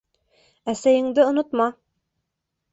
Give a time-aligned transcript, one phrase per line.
[0.73, 1.71] Әсәйеңде онотма!